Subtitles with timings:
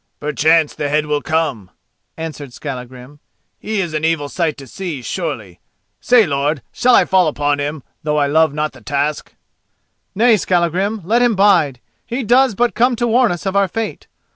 [0.19, 1.69] "Perchance the head will come,"
[2.17, 3.19] answered Skallagrim.
[3.59, 5.59] "He is an evil sight to see, surely.
[5.99, 9.35] Say, lord, shall I fall upon him, though I love not the task?"
[10.15, 14.07] "Nay, Skallagrim, let him bide; he does but come to warn us of our fate.